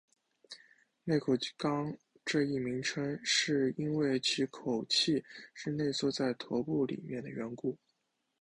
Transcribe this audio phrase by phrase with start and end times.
[1.03, 1.95] 内口纲
[2.25, 7.77] 这一名称是因为其口器是内缩在头部里面的缘故。